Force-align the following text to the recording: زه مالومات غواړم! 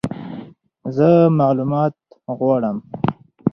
زه 0.95 1.09
مالومات 1.39 1.95
غواړم! 2.37 2.77